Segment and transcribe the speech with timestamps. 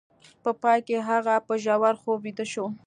[0.43, 2.65] په پای کې هغه په ژور خوب ویده شو